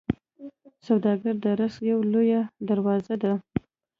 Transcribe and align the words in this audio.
سوداګري 0.87 1.33
د 1.43 1.45
رزق 1.59 1.81
یوه 1.91 2.05
لویه 2.13 2.41
دروازه 2.67 3.15
ده. 3.23 3.33